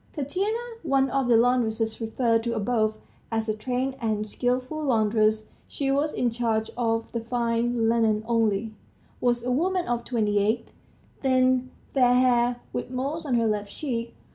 Tatiana, 0.13 0.57
one 0.81 1.11
of 1.11 1.27
the 1.27 1.37
laundresses 1.37 2.01
referred 2.01 2.41
to 2.41 2.55
above 2.55 2.95
(as 3.31 3.47
a 3.47 3.53
trained 3.53 3.95
and 4.01 4.25
skilful 4.25 4.83
laundress 4.83 5.49
she 5.67 5.91
was 5.91 6.11
in 6.15 6.31
charge 6.31 6.71
of 6.75 7.11
the 7.11 7.19
fine 7.19 7.87
linen 7.87 8.23
only), 8.27 8.73
was 9.19 9.45
a 9.45 9.51
woman 9.51 9.85
of 9.87 10.03
twenty 10.03 10.39
eight, 10.39 10.69
thin, 11.21 11.69
fair 11.93 12.15
haired, 12.15 12.55
with 12.73 12.89
moles 12.89 13.27
on 13.27 13.35
her 13.35 13.45
left 13.45 13.71
cheek. 13.71 14.15